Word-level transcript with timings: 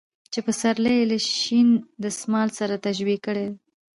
چې 0.31 0.39
پسرلى 0.45 0.93
يې 0.99 1.03
له 1.11 1.17
شين 1.41 1.69
دسمال 2.03 2.47
سره 2.59 2.81
تشبيه 2.85 3.19
کړى 3.25 3.45
دى. 3.49 3.53